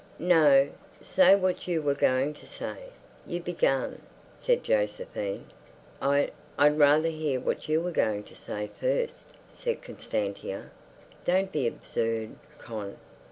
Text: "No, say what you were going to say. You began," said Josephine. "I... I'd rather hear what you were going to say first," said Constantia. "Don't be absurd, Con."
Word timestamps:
"No, 0.17 0.69
say 0.99 1.35
what 1.35 1.67
you 1.67 1.79
were 1.83 1.93
going 1.93 2.33
to 2.33 2.47
say. 2.47 2.85
You 3.27 3.39
began," 3.39 4.01
said 4.33 4.63
Josephine. 4.63 5.45
"I... 6.01 6.31
I'd 6.57 6.79
rather 6.79 7.09
hear 7.09 7.39
what 7.39 7.69
you 7.69 7.81
were 7.81 7.91
going 7.91 8.23
to 8.23 8.35
say 8.35 8.71
first," 8.79 9.35
said 9.51 9.83
Constantia. 9.83 10.71
"Don't 11.23 11.51
be 11.51 11.67
absurd, 11.67 12.31
Con." 12.57 12.97